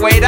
[0.00, 0.24] wait